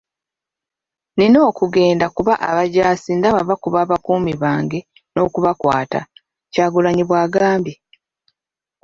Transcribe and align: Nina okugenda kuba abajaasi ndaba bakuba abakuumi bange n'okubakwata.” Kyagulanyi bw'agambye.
Nina 1.17 1.39
okugenda 1.49 2.05
kuba 2.15 2.33
abajaasi 2.49 3.09
ndaba 3.17 3.39
bakuba 3.49 3.77
abakuumi 3.81 4.33
bange 4.41 4.79
n'okubakwata.” 5.13 5.99
Kyagulanyi 6.53 7.03
bw'agambye. 7.09 7.75